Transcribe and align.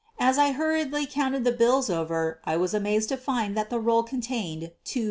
As 0.19 0.39
I 0.39 0.53
hurriedly 0.53 1.05
counted 1.05 1.43
the 1.43 1.51
bills 1.51 1.87
over 1.87 2.39
I 2.43 2.57
was 2.57 2.73
amazed 2.73 3.09
to 3.09 3.17
find 3.17 3.55
that 3.55 3.69
the 3.69 3.79
roll 3.79 4.01
contained 4.01 4.71
$2,000. 4.83 4.97